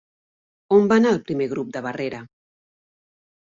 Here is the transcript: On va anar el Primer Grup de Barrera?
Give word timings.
On 0.77 0.87
va 0.91 0.97
anar 1.01 1.11
el 1.17 1.21
Primer 1.29 1.49
Grup 1.53 1.71
de 1.77 1.85
Barrera? 1.89 2.25